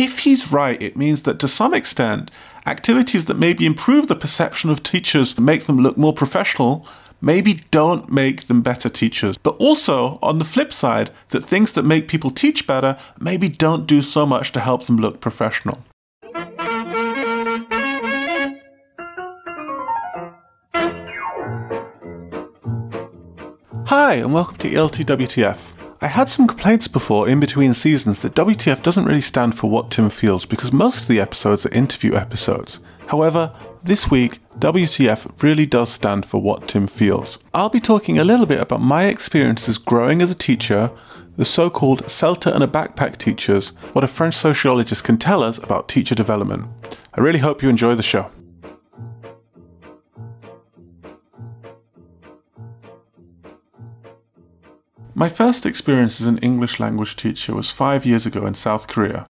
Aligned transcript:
if 0.00 0.20
he's 0.20 0.50
right, 0.50 0.80
it 0.80 0.96
means 0.96 1.22
that 1.22 1.38
to 1.40 1.46
some 1.46 1.74
extent, 1.74 2.30
activities 2.64 3.26
that 3.26 3.38
maybe 3.38 3.66
improve 3.66 4.08
the 4.08 4.16
perception 4.16 4.70
of 4.70 4.82
teachers, 4.82 5.38
make 5.38 5.66
them 5.66 5.78
look 5.78 5.98
more 5.98 6.14
professional, 6.14 6.86
maybe 7.20 7.62
don't 7.70 8.10
make 8.10 8.46
them 8.46 8.62
better 8.62 8.88
teachers. 8.88 9.36
But 9.36 9.56
also, 9.56 10.18
on 10.22 10.38
the 10.38 10.46
flip 10.46 10.72
side, 10.72 11.10
that 11.28 11.44
things 11.44 11.72
that 11.72 11.82
make 11.82 12.08
people 12.08 12.30
teach 12.30 12.66
better 12.66 12.96
maybe 13.20 13.50
don't 13.50 13.86
do 13.86 14.00
so 14.00 14.24
much 14.24 14.52
to 14.52 14.60
help 14.60 14.86
them 14.86 14.96
look 14.96 15.20
professional. 15.20 15.84
Hi, 23.84 24.14
and 24.14 24.32
welcome 24.32 24.56
to 24.58 24.70
ELT 24.70 25.04
WTF. 25.04 25.79
I 26.02 26.06
had 26.06 26.30
some 26.30 26.46
complaints 26.46 26.88
before 26.88 27.28
in 27.28 27.40
between 27.40 27.74
seasons 27.74 28.20
that 28.20 28.34
WTF 28.34 28.82
doesn't 28.82 29.04
really 29.04 29.20
stand 29.20 29.54
for 29.54 29.68
what 29.68 29.90
Tim 29.90 30.08
feels 30.08 30.46
because 30.46 30.72
most 30.72 31.02
of 31.02 31.08
the 31.08 31.20
episodes 31.20 31.66
are 31.66 31.74
interview 31.74 32.14
episodes. 32.14 32.80
However, 33.08 33.52
this 33.82 34.10
week, 34.10 34.38
WTF 34.58 35.42
really 35.42 35.66
does 35.66 35.92
stand 35.92 36.24
for 36.24 36.40
what 36.40 36.68
Tim 36.68 36.86
feels. 36.86 37.36
I'll 37.52 37.68
be 37.68 37.80
talking 37.80 38.18
a 38.18 38.24
little 38.24 38.46
bit 38.46 38.60
about 38.60 38.80
my 38.80 39.04
experiences 39.04 39.76
growing 39.76 40.22
as 40.22 40.30
a 40.30 40.34
teacher, 40.34 40.90
the 41.36 41.44
so 41.44 41.68
called 41.68 42.04
CELTA 42.04 42.54
and 42.54 42.64
a 42.64 42.66
backpack 42.66 43.18
teachers, 43.18 43.68
what 43.92 44.02
a 44.02 44.08
French 44.08 44.36
sociologist 44.36 45.04
can 45.04 45.18
tell 45.18 45.42
us 45.42 45.58
about 45.58 45.86
teacher 45.86 46.14
development. 46.14 46.66
I 47.12 47.20
really 47.20 47.40
hope 47.40 47.62
you 47.62 47.68
enjoy 47.68 47.94
the 47.94 48.02
show. 48.02 48.30
My 55.14 55.28
first 55.28 55.66
experience 55.66 56.20
as 56.20 56.28
an 56.28 56.38
English 56.38 56.78
language 56.78 57.16
teacher 57.16 57.52
was 57.52 57.70
five 57.70 58.06
years 58.06 58.26
ago 58.26 58.46
in 58.46 58.54
South 58.54 58.86
Korea. 58.86 59.26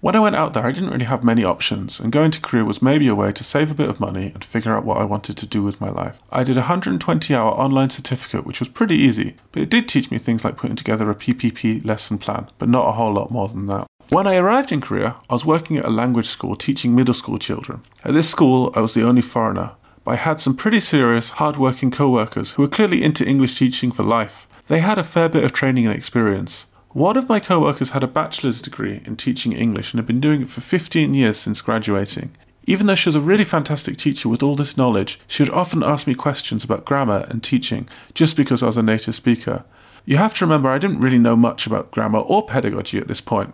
When 0.00 0.16
I 0.16 0.20
went 0.20 0.36
out 0.36 0.54
there, 0.54 0.64
I 0.64 0.72
didn't 0.72 0.88
really 0.88 1.04
have 1.04 1.22
many 1.22 1.44
options, 1.44 2.00
and 2.00 2.10
going 2.10 2.30
to 2.30 2.40
Korea 2.40 2.64
was 2.64 2.80
maybe 2.80 3.06
a 3.06 3.14
way 3.14 3.30
to 3.32 3.44
save 3.44 3.70
a 3.70 3.74
bit 3.74 3.90
of 3.90 4.00
money 4.00 4.30
and 4.32 4.42
figure 4.42 4.74
out 4.74 4.86
what 4.86 4.96
I 4.96 5.04
wanted 5.04 5.36
to 5.36 5.46
do 5.46 5.62
with 5.62 5.78
my 5.78 5.90
life. 5.90 6.22
I 6.32 6.42
did 6.42 6.56
a 6.56 6.60
120 6.60 7.34
hour 7.34 7.50
online 7.50 7.90
certificate, 7.90 8.46
which 8.46 8.60
was 8.60 8.70
pretty 8.70 8.94
easy, 8.94 9.36
but 9.52 9.60
it 9.60 9.68
did 9.68 9.90
teach 9.90 10.10
me 10.10 10.16
things 10.16 10.42
like 10.42 10.56
putting 10.56 10.76
together 10.76 11.10
a 11.10 11.14
PPP 11.14 11.84
lesson 11.84 12.16
plan, 12.16 12.48
but 12.58 12.70
not 12.70 12.88
a 12.88 12.92
whole 12.92 13.12
lot 13.12 13.30
more 13.30 13.48
than 13.48 13.66
that. 13.66 13.86
When 14.08 14.26
I 14.26 14.36
arrived 14.36 14.72
in 14.72 14.80
Korea, 14.80 15.16
I 15.28 15.34
was 15.34 15.44
working 15.44 15.76
at 15.76 15.84
a 15.84 15.90
language 15.90 16.28
school 16.28 16.56
teaching 16.56 16.94
middle 16.94 17.14
school 17.14 17.38
children. 17.38 17.82
At 18.04 18.14
this 18.14 18.30
school, 18.30 18.72
I 18.74 18.80
was 18.80 18.94
the 18.94 19.06
only 19.06 19.22
foreigner, 19.22 19.72
but 20.02 20.12
I 20.12 20.16
had 20.16 20.40
some 20.40 20.56
pretty 20.56 20.80
serious, 20.80 21.30
hard-working 21.30 21.90
co-workers 21.90 22.52
who 22.52 22.62
were 22.62 22.68
clearly 22.68 23.02
into 23.04 23.26
English 23.26 23.56
teaching 23.58 23.92
for 23.92 24.02
life. 24.02 24.48
They 24.70 24.78
had 24.78 25.00
a 25.00 25.02
fair 25.02 25.28
bit 25.28 25.42
of 25.42 25.52
training 25.52 25.88
and 25.88 25.96
experience. 25.96 26.66
One 26.90 27.16
of 27.16 27.28
my 27.28 27.40
co 27.40 27.60
workers 27.60 27.90
had 27.90 28.04
a 28.04 28.06
bachelor's 28.06 28.62
degree 28.62 29.02
in 29.04 29.16
teaching 29.16 29.50
English 29.50 29.92
and 29.92 29.98
had 29.98 30.06
been 30.06 30.20
doing 30.20 30.42
it 30.42 30.48
for 30.48 30.60
15 30.60 31.12
years 31.12 31.38
since 31.38 31.60
graduating. 31.60 32.36
Even 32.66 32.86
though 32.86 32.94
she 32.94 33.08
was 33.08 33.16
a 33.16 33.20
really 33.20 33.42
fantastic 33.42 33.96
teacher 33.96 34.28
with 34.28 34.44
all 34.44 34.54
this 34.54 34.76
knowledge, 34.76 35.18
she 35.26 35.42
would 35.42 35.50
often 35.50 35.82
ask 35.82 36.06
me 36.06 36.14
questions 36.14 36.62
about 36.62 36.84
grammar 36.84 37.26
and 37.28 37.42
teaching 37.42 37.88
just 38.14 38.36
because 38.36 38.62
I 38.62 38.66
was 38.66 38.76
a 38.76 38.82
native 38.84 39.16
speaker. 39.16 39.64
You 40.04 40.18
have 40.18 40.34
to 40.34 40.44
remember 40.44 40.68
I 40.68 40.78
didn't 40.78 41.00
really 41.00 41.18
know 41.18 41.34
much 41.34 41.66
about 41.66 41.90
grammar 41.90 42.20
or 42.20 42.46
pedagogy 42.46 42.98
at 42.98 43.08
this 43.08 43.20
point. 43.20 43.52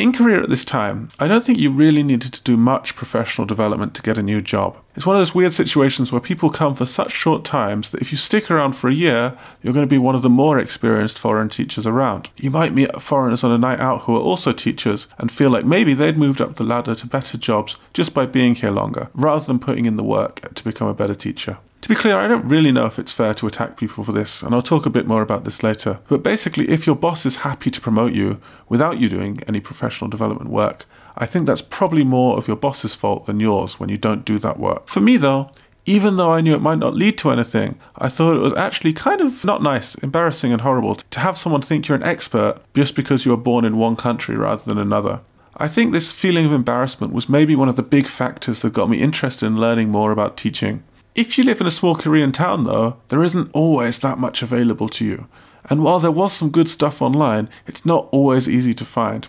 In 0.00 0.14
Korea 0.14 0.42
at 0.42 0.48
this 0.48 0.64
time, 0.64 1.10
I 1.18 1.28
don't 1.28 1.44
think 1.44 1.58
you 1.58 1.70
really 1.70 2.02
needed 2.02 2.32
to 2.32 2.42
do 2.42 2.56
much 2.56 2.96
professional 2.96 3.46
development 3.46 3.92
to 3.94 4.00
get 4.00 4.16
a 4.16 4.22
new 4.22 4.40
job. 4.40 4.78
It's 4.96 5.04
one 5.04 5.14
of 5.14 5.20
those 5.20 5.34
weird 5.34 5.52
situations 5.52 6.10
where 6.10 6.22
people 6.22 6.48
come 6.48 6.74
for 6.74 6.86
such 6.86 7.12
short 7.12 7.44
times 7.44 7.90
that 7.90 8.00
if 8.00 8.10
you 8.10 8.16
stick 8.16 8.50
around 8.50 8.72
for 8.72 8.88
a 8.88 8.94
year, 8.94 9.36
you're 9.60 9.74
going 9.74 9.86
to 9.86 9.90
be 9.90 9.98
one 9.98 10.14
of 10.14 10.22
the 10.22 10.30
more 10.30 10.58
experienced 10.58 11.18
foreign 11.18 11.50
teachers 11.50 11.86
around. 11.86 12.30
You 12.38 12.50
might 12.50 12.72
meet 12.72 13.02
foreigners 13.02 13.44
on 13.44 13.52
a 13.52 13.58
night 13.58 13.78
out 13.78 14.04
who 14.04 14.16
are 14.16 14.20
also 14.20 14.52
teachers 14.52 15.06
and 15.18 15.30
feel 15.30 15.50
like 15.50 15.66
maybe 15.66 15.92
they'd 15.92 16.16
moved 16.16 16.40
up 16.40 16.56
the 16.56 16.64
ladder 16.64 16.94
to 16.94 17.06
better 17.06 17.36
jobs 17.36 17.76
just 17.92 18.14
by 18.14 18.24
being 18.24 18.54
here 18.54 18.70
longer, 18.70 19.10
rather 19.12 19.44
than 19.44 19.58
putting 19.58 19.84
in 19.84 19.98
the 19.98 20.02
work 20.02 20.54
to 20.54 20.64
become 20.64 20.88
a 20.88 20.94
better 20.94 21.14
teacher. 21.14 21.58
To 21.80 21.88
be 21.88 21.94
clear, 21.94 22.18
I 22.18 22.28
don't 22.28 22.46
really 22.46 22.72
know 22.72 22.84
if 22.84 22.98
it's 22.98 23.12
fair 23.12 23.32
to 23.34 23.46
attack 23.46 23.78
people 23.78 24.04
for 24.04 24.12
this, 24.12 24.42
and 24.42 24.54
I'll 24.54 24.60
talk 24.60 24.84
a 24.84 24.90
bit 24.90 25.06
more 25.06 25.22
about 25.22 25.44
this 25.44 25.62
later. 25.62 25.98
But 26.08 26.22
basically, 26.22 26.68
if 26.68 26.86
your 26.86 26.94
boss 26.94 27.24
is 27.24 27.36
happy 27.38 27.70
to 27.70 27.80
promote 27.80 28.12
you 28.12 28.38
without 28.68 28.98
you 28.98 29.08
doing 29.08 29.40
any 29.48 29.60
professional 29.60 30.10
development 30.10 30.50
work, 30.50 30.84
I 31.16 31.24
think 31.24 31.46
that's 31.46 31.62
probably 31.62 32.04
more 32.04 32.36
of 32.36 32.46
your 32.46 32.56
boss's 32.56 32.94
fault 32.94 33.24
than 33.26 33.40
yours 33.40 33.80
when 33.80 33.88
you 33.88 33.96
don't 33.96 34.26
do 34.26 34.38
that 34.40 34.58
work. 34.58 34.88
For 34.88 35.00
me, 35.00 35.16
though, 35.16 35.50
even 35.86 36.16
though 36.18 36.30
I 36.30 36.42
knew 36.42 36.54
it 36.54 36.60
might 36.60 36.78
not 36.78 36.94
lead 36.94 37.16
to 37.18 37.30
anything, 37.30 37.78
I 37.96 38.10
thought 38.10 38.36
it 38.36 38.40
was 38.40 38.52
actually 38.52 38.92
kind 38.92 39.22
of 39.22 39.42
not 39.44 39.62
nice, 39.62 39.94
embarrassing, 39.96 40.52
and 40.52 40.60
horrible 40.60 40.96
to 40.96 41.20
have 41.20 41.38
someone 41.38 41.62
think 41.62 41.88
you're 41.88 41.96
an 41.96 42.02
expert 42.02 42.60
just 42.74 42.94
because 42.94 43.24
you 43.24 43.30
were 43.30 43.38
born 43.38 43.64
in 43.64 43.78
one 43.78 43.96
country 43.96 44.36
rather 44.36 44.62
than 44.62 44.78
another. 44.78 45.22
I 45.56 45.66
think 45.66 45.92
this 45.92 46.12
feeling 46.12 46.46
of 46.46 46.52
embarrassment 46.52 47.12
was 47.12 47.28
maybe 47.28 47.56
one 47.56 47.68
of 47.68 47.76
the 47.76 47.82
big 47.82 48.06
factors 48.06 48.60
that 48.60 48.72
got 48.72 48.90
me 48.90 48.98
interested 48.98 49.46
in 49.46 49.58
learning 49.58 49.88
more 49.88 50.12
about 50.12 50.36
teaching. 50.36 50.82
If 51.14 51.36
you 51.36 51.42
live 51.42 51.60
in 51.60 51.66
a 51.66 51.72
small 51.72 51.96
Korean 51.96 52.30
town, 52.30 52.64
though, 52.64 52.98
there 53.08 53.24
isn't 53.24 53.50
always 53.52 53.98
that 53.98 54.18
much 54.18 54.42
available 54.42 54.88
to 54.90 55.04
you. 55.04 55.26
And 55.68 55.82
while 55.82 55.98
there 55.98 56.10
was 56.10 56.32
some 56.32 56.50
good 56.50 56.68
stuff 56.68 57.02
online, 57.02 57.48
it's 57.66 57.84
not 57.84 58.08
always 58.12 58.48
easy 58.48 58.74
to 58.74 58.84
find. 58.84 59.26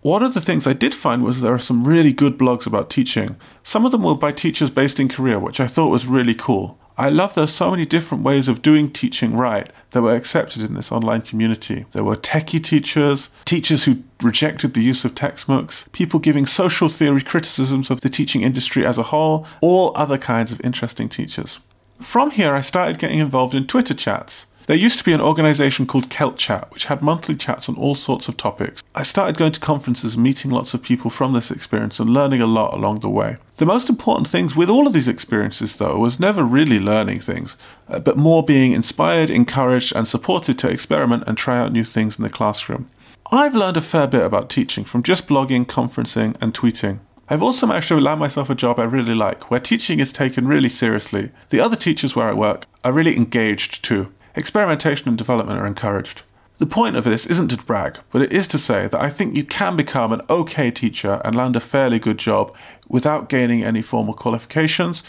One 0.00 0.22
of 0.22 0.34
the 0.34 0.40
things 0.40 0.66
I 0.66 0.72
did 0.72 0.94
find 0.94 1.22
was 1.22 1.40
there 1.40 1.54
are 1.54 1.58
some 1.58 1.84
really 1.84 2.12
good 2.12 2.38
blogs 2.38 2.66
about 2.66 2.90
teaching. 2.90 3.36
Some 3.62 3.84
of 3.84 3.92
them 3.92 4.02
were 4.02 4.14
by 4.14 4.32
teachers 4.32 4.70
based 4.70 4.98
in 4.98 5.08
Korea, 5.08 5.38
which 5.38 5.60
I 5.60 5.66
thought 5.66 5.90
was 5.90 6.06
really 6.06 6.34
cool. 6.34 6.78
I 6.98 7.08
love 7.08 7.34
there's 7.34 7.52
so 7.52 7.70
many 7.70 7.86
different 7.86 8.22
ways 8.22 8.48
of 8.48 8.60
doing 8.60 8.90
teaching 8.90 9.34
right 9.34 9.70
that 9.90 10.02
were 10.02 10.14
accepted 10.14 10.62
in 10.62 10.74
this 10.74 10.92
online 10.92 11.22
community. 11.22 11.86
There 11.92 12.04
were 12.04 12.16
techie 12.16 12.62
teachers, 12.62 13.30
teachers 13.44 13.84
who 13.84 14.02
rejected 14.22 14.74
the 14.74 14.82
use 14.82 15.04
of 15.04 15.14
textbooks, 15.14 15.88
people 15.92 16.20
giving 16.20 16.46
social 16.46 16.88
theory 16.88 17.22
criticisms 17.22 17.90
of 17.90 18.02
the 18.02 18.10
teaching 18.10 18.42
industry 18.42 18.84
as 18.84 18.98
a 18.98 19.04
whole, 19.04 19.46
all 19.60 19.92
other 19.94 20.18
kinds 20.18 20.52
of 20.52 20.60
interesting 20.62 21.08
teachers. 21.08 21.60
From 22.00 22.30
here, 22.32 22.54
I 22.54 22.60
started 22.60 22.98
getting 22.98 23.20
involved 23.20 23.54
in 23.54 23.66
Twitter 23.66 23.94
chats. 23.94 24.46
There 24.66 24.76
used 24.76 24.98
to 24.98 25.04
be 25.04 25.12
an 25.12 25.20
organization 25.20 25.86
called 25.86 26.08
ELTchat, 26.08 26.70
which 26.70 26.84
had 26.84 27.02
monthly 27.02 27.34
chats 27.34 27.68
on 27.68 27.76
all 27.76 27.96
sorts 27.96 28.28
of 28.28 28.36
topics. 28.36 28.82
I 28.94 29.02
started 29.02 29.36
going 29.36 29.52
to 29.52 29.60
conferences, 29.60 30.16
meeting 30.16 30.52
lots 30.52 30.72
of 30.72 30.82
people 30.82 31.10
from 31.10 31.32
this 31.32 31.50
experience, 31.50 31.98
and 31.98 32.10
learning 32.10 32.40
a 32.40 32.46
lot 32.46 32.72
along 32.72 33.00
the 33.00 33.08
way. 33.08 33.38
The 33.56 33.66
most 33.66 33.88
important 33.88 34.28
things 34.28 34.54
with 34.54 34.70
all 34.70 34.86
of 34.86 34.92
these 34.92 35.08
experiences, 35.08 35.76
though, 35.76 35.98
was 35.98 36.20
never 36.20 36.44
really 36.44 36.78
learning 36.78 37.20
things, 37.20 37.56
uh, 37.88 37.98
but 37.98 38.16
more 38.16 38.44
being 38.44 38.72
inspired, 38.72 39.30
encouraged, 39.30 39.94
and 39.96 40.06
supported 40.06 40.58
to 40.60 40.70
experiment 40.70 41.24
and 41.26 41.36
try 41.36 41.58
out 41.58 41.72
new 41.72 41.84
things 41.84 42.16
in 42.16 42.22
the 42.22 42.30
classroom. 42.30 42.88
I've 43.32 43.56
learned 43.56 43.78
a 43.78 43.80
fair 43.80 44.06
bit 44.06 44.24
about 44.24 44.48
teaching 44.48 44.84
from 44.84 45.02
just 45.02 45.26
blogging, 45.26 45.66
conferencing, 45.66 46.36
and 46.40 46.54
tweeting. 46.54 47.00
I've 47.28 47.42
also 47.42 47.66
managed 47.66 47.88
to 47.88 47.98
land 47.98 48.20
myself 48.20 48.50
a 48.50 48.54
job 48.54 48.78
I 48.78 48.84
really 48.84 49.14
like, 49.14 49.50
where 49.50 49.58
teaching 49.58 50.00
is 50.00 50.12
taken 50.12 50.46
really 50.46 50.68
seriously. 50.68 51.30
The 51.48 51.60
other 51.60 51.76
teachers 51.76 52.14
where 52.14 52.28
I 52.28 52.34
work 52.34 52.66
are 52.84 52.92
really 52.92 53.16
engaged 53.16 53.82
too. 53.82 54.12
Experimentation 54.34 55.08
and 55.08 55.18
development 55.18 55.60
are 55.60 55.66
encouraged. 55.66 56.22
The 56.58 56.66
point 56.66 56.96
of 56.96 57.04
this 57.04 57.26
isn't 57.26 57.48
to 57.48 57.56
brag, 57.56 57.98
but 58.10 58.22
it 58.22 58.32
is 58.32 58.46
to 58.48 58.58
say 58.58 58.86
that 58.86 59.00
I 59.00 59.10
think 59.10 59.36
you 59.36 59.44
can 59.44 59.76
become 59.76 60.12
an 60.12 60.22
okay 60.30 60.70
teacher 60.70 61.20
and 61.24 61.34
land 61.34 61.56
a 61.56 61.60
fairly 61.60 61.98
good 61.98 62.18
job 62.18 62.54
without 62.88 63.28
gaining 63.28 63.62
any 63.64 63.82
formal 63.82 64.14
qualifications, 64.14 65.02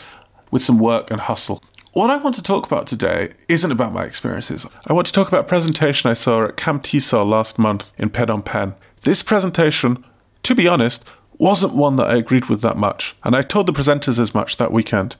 with 0.51 0.63
some 0.63 0.79
work 0.79 1.11
and 1.11 1.21
hustle. 1.21 1.63
What 1.93 2.09
I 2.09 2.17
want 2.17 2.35
to 2.35 2.43
talk 2.43 2.65
about 2.65 2.87
today 2.87 3.33
isn't 3.47 3.71
about 3.71 3.93
my 3.93 4.03
experiences. 4.03 4.65
I 4.87 4.93
want 4.93 5.05
to 5.07 5.13
talk 5.13 5.27
about 5.27 5.41
a 5.41 5.47
presentation 5.47 6.09
I 6.09 6.15
saw 6.15 6.45
at 6.45 6.57
CamTESOL 6.57 7.29
last 7.29 7.59
month 7.59 7.93
in 7.99 8.09
Phnom 8.09 8.43
Penh. 8.43 8.73
This 9.01 9.21
presentation, 9.21 10.03
to 10.41 10.55
be 10.55 10.67
honest, 10.67 11.05
wasn't 11.37 11.75
one 11.75 11.97
that 11.97 12.07
I 12.07 12.15
agreed 12.15 12.45
with 12.45 12.61
that 12.61 12.77
much, 12.77 13.15
and 13.23 13.35
I 13.35 13.41
told 13.41 13.67
the 13.67 13.73
presenters 13.73 14.17
as 14.17 14.33
much 14.33 14.57
that 14.57 14.71
weekend. 14.71 15.15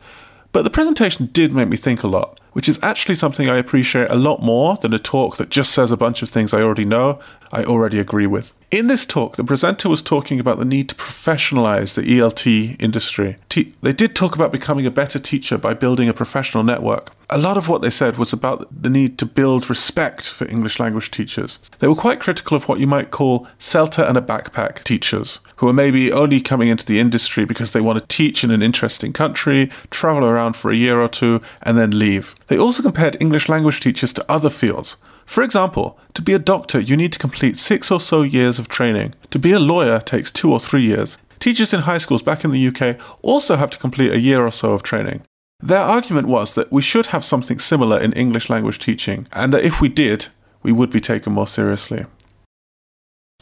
But 0.52 0.64
the 0.64 0.72
presentation 0.72 1.30
did 1.32 1.54
make 1.54 1.70
me 1.70 1.78
think 1.78 2.02
a 2.02 2.08
lot, 2.08 2.40
which 2.54 2.70
is 2.70 2.80
actually 2.82 3.16
something 3.16 3.50
I 3.50 3.58
appreciate 3.58 4.10
a 4.10 4.16
lot 4.16 4.42
more 4.42 4.78
than 4.78 4.94
a 4.94 5.00
talk 5.00 5.38
that 5.38 5.50
just 5.50 5.72
says 5.72 5.92
a 5.92 5.98
bunch 5.98 6.22
of 6.22 6.30
things 6.30 6.54
I 6.54 6.62
already 6.62 6.86
know, 6.86 7.20
I 7.52 7.64
already 7.64 8.00
agree 8.00 8.26
with. 8.26 8.54
In 8.72 8.88
this 8.88 9.06
talk, 9.06 9.36
the 9.36 9.44
presenter 9.44 9.88
was 9.88 10.02
talking 10.02 10.40
about 10.40 10.58
the 10.58 10.66
need 10.66 10.90
to 10.90 10.96
professionalize 10.96 11.94
the 11.94 12.02
ELT 12.02 12.82
industry. 12.82 13.38
They 13.84 13.94
did 13.94 14.16
talk 14.16 14.34
about 14.34 14.52
becoming 14.52 14.88
a 14.88 14.92
better 14.92 15.20
teacher 15.20 15.60
by 15.60 15.76
building 15.76 16.10
a 16.10 16.14
professional 16.14 16.64
network. 16.64 17.12
A 17.30 17.38
lot 17.38 17.56
of 17.56 17.68
what 17.68 17.84
they 17.84 17.92
said 17.92 18.18
was 18.18 18.34
about 18.34 18.68
the 18.84 18.90
need 18.90 19.20
to 19.20 19.28
build 19.28 19.70
respect 19.70 20.28
for 20.28 20.48
English 20.48 20.80
language 20.80 21.12
teachers. 21.12 21.60
They 21.80 21.88
were 21.88 21.96
quite 21.96 22.20
critical 22.20 22.58
of 22.58 22.68
what 22.68 22.80
you 22.80 22.88
might 22.88 23.12
call 23.12 23.48
CELTA 23.60 24.08
and 24.08 24.18
a 24.18 24.22
backpack 24.22 24.84
teachers, 24.84 25.40
who 25.58 25.68
are 25.68 25.74
maybe 25.74 26.12
only 26.12 26.42
coming 26.42 26.70
into 26.70 26.86
the 26.86 27.00
industry 27.00 27.46
because 27.46 27.72
they 27.72 27.82
want 27.82 28.00
to 28.00 28.08
teach 28.08 28.44
in 28.44 28.50
an 28.50 28.64
interesting 28.64 29.14
country, 29.14 29.70
travel 29.92 30.26
around 30.26 30.58
for 30.58 30.72
a 30.72 30.76
year 30.76 31.00
or 31.00 31.08
two, 31.08 31.42
and 31.62 31.78
then 31.78 31.98
leave. 31.98 32.36
They 32.54 32.60
also 32.60 32.84
compared 32.84 33.18
English 33.20 33.50
language 33.50 33.80
teachers 33.80 34.14
to 34.14 34.32
other 34.32 34.52
fields, 34.52 34.96
for 35.26 35.42
example, 35.42 35.98
to 36.14 36.22
be 36.22 36.34
a 36.34 36.38
doctor, 36.38 36.80
you 36.80 36.96
need 36.96 37.12
to 37.14 37.18
complete 37.18 37.58
six 37.58 37.90
or 37.90 38.00
so 38.00 38.22
years 38.22 38.60
of 38.60 38.68
training. 38.68 39.16
To 39.32 39.40
be 39.40 39.54
a 39.54 39.60
lawyer 39.60 40.00
takes 40.00 40.32
two 40.32 40.52
or 40.52 40.60
three 40.60 40.84
years. 40.84 41.18
Teachers 41.40 41.74
in 41.74 41.80
high 41.80 41.98
schools 41.98 42.22
back 42.22 42.46
in 42.46 42.52
the 42.52 42.68
UK 42.68 43.00
also 43.24 43.56
have 43.56 43.72
to 43.72 43.80
complete 43.80 44.12
a 44.12 44.20
year 44.20 44.46
or 44.46 44.52
so 44.52 44.74
of 44.74 44.84
training. 44.84 45.24
Their 45.62 45.80
argument 45.80 46.28
was 46.28 46.54
that 46.54 46.72
we 46.72 46.84
should 46.84 47.08
have 47.08 47.26
something 47.26 47.58
similar 47.58 48.00
in 48.00 48.14
English 48.14 48.52
language 48.52 48.78
teaching, 48.78 49.26
and 49.32 49.52
that 49.52 49.64
if 49.64 49.82
we 49.82 49.90
did, 49.90 50.28
we 50.62 50.72
would 50.72 50.92
be 50.92 51.02
taken 51.02 51.34
more 51.34 51.48
seriously. 51.48 52.06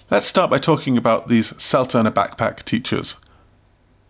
Let's 0.10 0.26
start 0.26 0.50
by 0.50 0.58
talking 0.58 0.98
about 0.98 1.28
these 1.28 1.52
CELTA 1.58 2.10
backpack 2.12 2.64
teachers. 2.64 3.18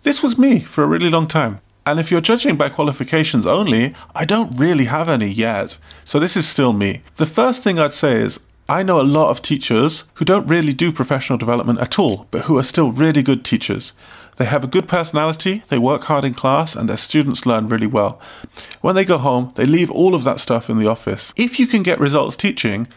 This 0.03 0.21
was 0.21 0.37
me 0.37 0.59
for 0.59 0.83
a 0.83 0.87
really 0.87 1.09
long 1.09 1.27
time. 1.27 1.61
And 1.85 1.99
if 1.99 2.11
you're 2.11 2.21
judging 2.21 2.57
by 2.57 2.69
qualifications 2.69 3.47
only, 3.47 3.95
I 4.13 4.25
don't 4.25 4.57
really 4.57 4.85
have 4.85 5.09
any 5.09 5.27
yet. 5.27 5.77
So 6.05 6.19
this 6.19 6.37
is 6.37 6.47
still 6.47 6.73
me. 6.73 7.01
The 7.15 7.25
first 7.25 7.63
thing 7.63 7.79
I'd 7.79 7.93
say 7.93 8.17
is 8.21 8.39
I 8.69 8.83
know 8.83 9.01
a 9.01 9.03
lot 9.03 9.31
of 9.31 9.41
teachers 9.41 10.05
who 10.13 10.25
don't 10.25 10.47
really 10.47 10.73
do 10.73 10.91
professional 10.91 11.37
development 11.37 11.79
at 11.79 11.99
all, 11.99 12.27
but 12.31 12.43
who 12.43 12.57
are 12.57 12.63
still 12.63 12.91
really 12.91 13.23
good 13.23 13.43
teachers. 13.43 13.93
They 14.37 14.45
have 14.45 14.63
a 14.63 14.67
good 14.67 14.87
personality, 14.87 15.63
they 15.67 15.77
work 15.77 16.03
hard 16.03 16.23
in 16.23 16.33
class, 16.33 16.75
and 16.75 16.87
their 16.87 16.97
students 16.97 17.45
learn 17.45 17.67
really 17.67 17.87
well. 17.87 18.21
When 18.79 18.95
they 18.95 19.03
go 19.03 19.17
home, 19.17 19.51
they 19.55 19.65
leave 19.65 19.91
all 19.91 20.15
of 20.15 20.23
that 20.23 20.39
stuff 20.39 20.69
in 20.69 20.79
the 20.79 20.87
office. 20.87 21.33
If 21.35 21.59
you 21.59 21.67
can 21.67 21.83
get 21.83 21.99
results 21.99 22.37
teaching, 22.37 22.87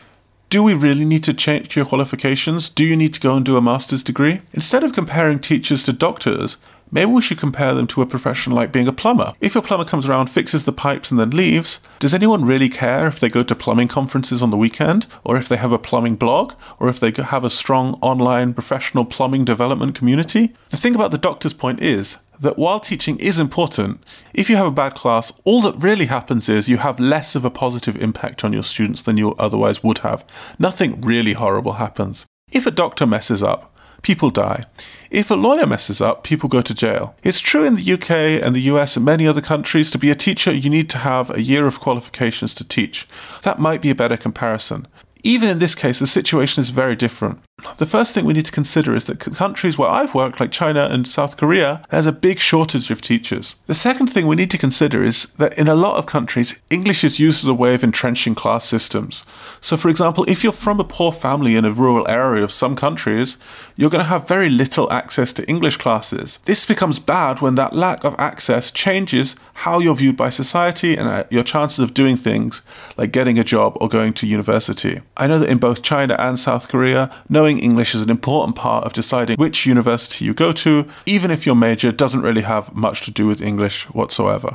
do 0.49 0.63
we 0.63 0.75
really 0.75 1.05
need 1.05 1.25
to 1.25 1.35
change 1.35 1.75
your 1.75 1.87
qualifications? 1.87 2.71
Do 2.71 2.85
you 2.85 2.95
need 2.95 3.13
to 3.15 3.21
go 3.21 3.35
and 3.35 3.45
do 3.45 3.57
a 3.57 3.63
master's 3.63 4.05
degree? 4.05 4.43
Instead 4.53 4.85
of 4.85 4.93
comparing 4.93 5.41
teachers 5.41 5.83
to 5.85 5.93
doctors, 5.93 6.57
maybe 6.91 7.11
we 7.11 7.23
should 7.23 7.39
compare 7.39 7.75
them 7.75 7.87
to 7.89 8.03
a 8.03 8.07
profession 8.07 8.53
like 8.53 8.73
being 8.73 8.89
a 8.89 8.93
plumber. 8.93 9.33
If 9.41 9.55
your 9.55 9.63
plumber 9.63 9.85
comes 9.85 10.09
around, 10.09 10.29
fixes 10.29 10.65
the 10.65 10.73
pipes, 10.73 11.11
and 11.11 11.19
then 11.19 11.31
leaves, 11.31 11.81
does 11.99 12.15
anyone 12.15 12.45
really 12.45 12.69
care 12.69 13.07
if 13.07 13.21
they 13.21 13.29
go 13.29 13.43
to 13.43 13.55
plumbing 13.55 13.89
conferences 13.89 14.43
on 14.43 14.51
the 14.51 14.57
weekend, 14.57 15.07
or 15.25 15.37
if 15.37 15.49
they 15.49 15.57
have 15.57 15.73
a 15.73 15.79
plumbing 15.79 16.17
blog, 16.17 16.55
or 16.79 16.89
if 16.89 17.01
they 17.01 17.11
have 17.11 17.45
a 17.45 17.51
strong 17.51 17.99
online 18.01 18.55
professional 18.55 19.05
plumbing 19.05 19.45
development 19.45 19.95
community? 19.95 20.55
The 20.71 20.77
thing 20.77 20.95
about 20.95 21.11
the 21.11 21.19
doctor's 21.19 21.55
point 21.55 21.83
is 21.83 22.19
that 22.41 22.59
while 22.59 22.81
teaching 22.81 23.19
is 23.19 23.39
important, 23.39 24.03
if 24.33 24.51
you 24.51 24.57
have 24.57 24.67
a 24.67 24.73
bad 24.73 24.95
class, 24.95 25.33
all 25.45 25.63
that 25.63 25.77
really 25.77 26.07
happens 26.07 26.49
is 26.49 26.69
you 26.69 26.79
have 26.79 27.01
less 27.01 27.35
of 27.35 27.45
a 27.45 27.51
positive 27.51 27.97
impact 27.97 28.45
on 28.45 28.53
your 28.53 28.63
students 28.63 29.03
than 29.03 29.17
you 29.17 29.35
otherwise 29.35 29.83
would 29.83 29.99
have. 29.99 30.25
Nothing 30.59 31.01
really 31.01 31.33
horrible 31.33 31.75
happens. 31.75 32.27
If 32.51 32.67
a 32.67 32.71
doctor 32.71 33.07
messes 33.07 33.43
up, 33.43 33.74
people 34.05 34.31
die. 34.31 34.65
If 35.11 35.31
a 35.31 35.35
lawyer 35.35 35.67
messes 35.67 36.01
up, 36.01 36.23
people 36.23 36.49
go 36.49 36.61
to 36.61 36.75
jail. 36.75 37.17
It's 37.25 37.41
true 37.41 37.65
in 37.65 37.77
the 37.77 37.93
UK 37.95 38.11
and 38.45 38.55
the 38.55 38.69
US 38.73 38.97
and 38.97 39.05
many 39.05 39.27
other 39.27 39.41
countries 39.41 39.91
to 39.91 39.99
be 39.99 40.11
a 40.11 40.15
teacher, 40.15 40.53
you 40.53 40.71
need 40.71 40.89
to 40.91 40.99
have 40.99 41.31
a 41.31 41.43
year 41.43 41.67
of 41.67 41.81
qualifications 41.81 42.55
to 42.55 42.65
teach. 42.65 43.09
That 43.43 43.59
might 43.59 43.83
be 43.83 43.91
a 43.91 43.95
better 43.95 44.17
comparison. 44.17 44.87
Even 45.25 45.49
in 45.49 45.59
this 45.59 45.75
case, 45.75 45.99
the 45.99 46.07
situation 46.07 46.61
is 46.61 46.71
very 46.71 46.95
different. 46.95 47.41
The 47.77 47.87
first 47.87 48.15
thing 48.15 48.25
we 48.25 48.33
need 48.33 48.45
to 48.47 48.53
consider 48.53 48.95
is 48.95 49.05
that 49.07 49.19
countries 49.19 49.77
where 49.77 49.89
I've 49.89 50.15
worked, 50.15 50.39
like 50.39 50.53
China 50.53 50.89
and 50.91 51.09
South 51.09 51.37
Korea, 51.37 51.85
there's 51.91 52.07
a 52.07 52.13
big 52.13 52.39
shortage 52.39 52.91
of 52.91 53.01
teachers. 53.01 53.55
The 53.67 53.75
second 53.75 54.09
thing 54.09 54.27
we 54.27 54.37
need 54.37 54.51
to 54.53 54.59
consider 54.59 55.03
is 55.03 55.27
that 55.39 55.57
in 55.59 55.67
a 55.67 55.75
lot 55.75 55.97
of 55.97 56.07
countries, 56.07 56.61
English 56.71 57.03
is 57.03 57.19
used 57.19 57.45
as 57.45 57.49
a 57.49 57.55
way 57.55 57.75
of 57.75 57.83
entrenching 57.83 58.35
class 58.35 58.65
systems. 58.65 59.25
So, 59.61 59.77
for 59.77 59.89
example, 59.89 60.25
if 60.29 60.45
you're 60.45 60.53
from 60.53 60.79
a 60.79 60.85
poor 60.85 61.11
family 61.11 61.57
in 61.57 61.65
a 61.65 61.73
rural 61.73 62.09
area 62.09 62.45
of 62.45 62.53
some 62.53 62.77
countries, 62.77 63.39
you're 63.77 63.91
going 63.91 64.05
to 64.05 64.09
have 64.09 64.29
very 64.29 64.51
little 64.51 64.91
access 64.93 65.33
to 65.33 65.49
English 65.49 65.79
classes. 65.79 66.39
This 66.45 66.65
becomes 66.65 66.99
bad 66.99 67.41
when 67.41 67.57
that 67.57 67.73
lack 67.73 68.05
of 68.05 68.15
access 68.19 68.71
changes 68.71 69.35
how 69.55 69.79
you're 69.79 69.97
viewed 69.97 70.17
by 70.17 70.31
society 70.31 70.97
and 70.97 71.09
uh, 71.09 71.25
your 71.31 71.45
chances 71.45 71.79
of 71.79 71.95
doing 71.95 72.17
things 72.17 72.63
like 72.97 73.13
getting 73.13 73.39
a 73.39 73.45
job 73.45 73.77
or 73.81 73.89
going 73.89 74.13
to 74.13 74.27
university. 74.27 75.01
I 75.17 75.27
know 75.27 75.39
that 75.39 75.49
in 75.49 75.59
both 75.59 75.83
China 75.83 76.15
and 76.19 76.39
South 76.39 76.69
Korea, 76.69 77.15
knowing 77.45 77.59
English 77.59 77.95
is 77.95 78.01
an 78.01 78.09
important 78.09 78.57
part 78.57 78.85
of 78.85 78.95
deciding 78.95 79.37
which 79.37 79.67
university 79.67 80.25
you 80.25 80.33
go 80.33 80.51
to, 80.51 80.89
even 81.05 81.31
if 81.31 81.45
your 81.45 81.55
major 81.55 81.93
doesn't 81.93 82.23
really 82.23 82.41
have 82.41 82.75
much 82.75 83.03
to 83.03 83.11
do 83.11 83.27
with 83.27 83.43
English 83.43 83.83
whatsoever. 83.91 84.55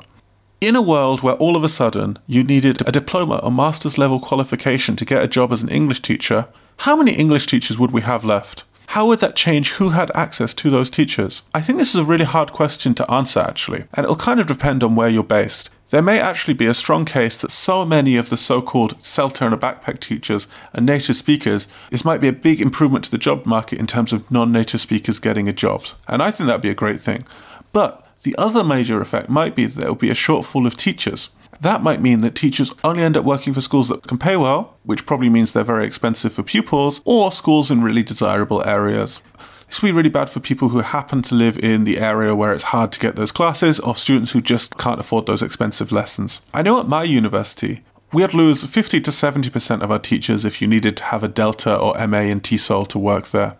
In 0.59 0.75
a 0.75 0.81
world 0.81 1.21
where 1.21 1.35
all 1.35 1.55
of 1.55 1.63
a 1.63 1.69
sudden 1.69 2.17
you 2.25 2.43
needed 2.43 2.81
a 2.87 2.91
diploma 2.91 3.41
or 3.43 3.51
master's 3.51 3.99
level 3.99 4.19
qualification 4.19 4.95
to 4.95 5.05
get 5.05 5.21
a 5.21 5.27
job 5.27 5.51
as 5.51 5.61
an 5.61 5.69
English 5.69 6.01
teacher, 6.01 6.47
how 6.77 6.95
many 6.95 7.11
English 7.11 7.45
teachers 7.45 7.77
would 7.77 7.91
we 7.91 8.01
have 8.01 8.25
left? 8.25 8.63
How 8.87 9.05
would 9.05 9.19
that 9.19 9.35
change 9.35 9.73
who 9.73 9.89
had 9.89 10.09
access 10.15 10.55
to 10.55 10.71
those 10.71 10.89
teachers? 10.89 11.43
I 11.53 11.61
think 11.61 11.77
this 11.77 11.93
is 11.93 12.01
a 12.01 12.11
really 12.11 12.25
hard 12.25 12.53
question 12.53 12.95
to 12.95 13.11
answer 13.11 13.39
actually, 13.39 13.83
and 13.93 14.03
it'll 14.03 14.15
kind 14.15 14.39
of 14.39 14.47
depend 14.47 14.83
on 14.83 14.95
where 14.95 15.09
you're 15.09 15.35
based. 15.37 15.69
There 15.89 16.03
may 16.03 16.19
actually 16.19 16.53
be 16.53 16.67
a 16.67 16.75
strong 16.75 17.03
case 17.03 17.35
that 17.37 17.49
so 17.49 17.83
many 17.83 18.15
of 18.15 18.29
the 18.29 18.37
so 18.37 18.61
called 18.61 19.01
CELTA 19.01 19.59
backpack 19.59 19.99
teachers 19.99 20.47
are 20.75 20.81
native 20.81 21.15
speakers, 21.15 21.67
this 21.89 22.05
might 22.05 22.21
be 22.21 22.27
a 22.27 22.33
big 22.33 22.61
improvement 22.61 23.05
to 23.05 23.11
the 23.11 23.17
job 23.17 23.47
market 23.47 23.79
in 23.79 23.87
terms 23.87 24.13
of 24.13 24.29
non 24.29 24.51
native 24.51 24.81
speakers 24.81 25.17
getting 25.17 25.49
a 25.49 25.53
job. 25.53 25.85
And 26.07 26.21
I 26.21 26.29
think 26.29 26.45
that'd 26.45 26.61
be 26.61 26.69
a 26.69 26.75
great 26.75 27.01
thing. 27.01 27.25
But 27.73 28.05
the 28.21 28.35
other 28.37 28.63
major 28.63 29.01
effect 29.01 29.29
might 29.29 29.55
be 29.55 29.65
that 29.65 29.79
there 29.79 29.87
will 29.87 29.95
be 29.95 30.11
a 30.11 30.15
shortfall 30.15 30.67
of 30.67 30.77
teachers. 30.77 31.29
That 31.61 31.81
might 31.81 32.01
mean 32.01 32.21
that 32.21 32.35
teachers 32.35 32.71
only 32.83 33.01
end 33.01 33.17
up 33.17 33.25
working 33.25 33.55
for 33.55 33.61
schools 33.61 33.87
that 33.89 34.03
can 34.03 34.19
pay 34.19 34.37
well, 34.37 34.77
which 34.83 35.07
probably 35.07 35.29
means 35.29 35.51
they're 35.51 35.63
very 35.63 35.87
expensive 35.87 36.33
for 36.33 36.43
pupils, 36.43 37.01
or 37.03 37.31
schools 37.31 37.71
in 37.71 37.81
really 37.81 38.03
desirable 38.03 38.63
areas. 38.63 39.21
This 39.69 39.81
will 39.81 39.89
be 39.89 39.93
really 39.93 40.09
bad 40.09 40.29
for 40.29 40.39
people 40.39 40.69
who 40.69 40.79
happen 40.79 41.21
to 41.21 41.35
live 41.35 41.57
in 41.59 41.83
the 41.83 41.99
area 41.99 42.35
where 42.35 42.53
it's 42.53 42.63
hard 42.63 42.91
to 42.91 42.99
get 42.99 43.15
those 43.15 43.31
classes, 43.31 43.79
or 43.79 43.95
students 43.95 44.31
who 44.31 44.41
just 44.41 44.77
can't 44.77 44.99
afford 44.99 45.27
those 45.27 45.43
expensive 45.43 45.91
lessons. 45.91 46.41
I 46.53 46.63
know 46.63 46.79
at 46.79 46.87
my 46.87 47.03
university, 47.03 47.83
We'd 48.11 48.33
lose 48.33 48.63
50 48.65 49.01
to 49.01 49.11
70% 49.11 49.83
of 49.83 49.91
our 49.91 49.99
teachers 49.99 50.43
if 50.43 50.63
you 50.63 50.67
needed 50.67 50.97
to 50.97 51.03
have 51.03 51.23
a 51.23 51.27
Delta 51.27 51.77
or 51.77 51.93
MA 52.07 52.21
in 52.21 52.41
TESOL 52.41 52.87
to 52.87 52.97
work 52.97 53.27
there. 53.27 53.55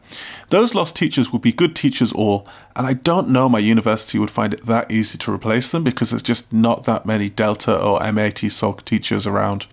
Those 0.49 0.73
lost 0.73 0.95
teachers 0.95 1.31
would 1.31 1.43
be 1.43 1.51
good 1.51 1.75
teachers 1.75 2.11
all, 2.11 2.47
and 2.75 2.87
I 2.87 2.93
don't 2.93 3.29
know 3.29 3.47
my 3.47 3.59
university 3.59 4.17
would 4.17 4.31
find 4.31 4.55
it 4.55 4.65
that 4.65 4.89
easy 4.89 5.19
to 5.19 5.31
replace 5.31 5.69
them 5.69 5.83
because 5.83 6.09
there's 6.09 6.23
just 6.23 6.51
not 6.51 6.85
that 6.85 7.05
many 7.05 7.29
Delta 7.29 7.79
or 7.79 7.99
MA 8.11 8.29
TESOL 8.29 8.83
teachers 8.85 9.27
around. 9.27 9.67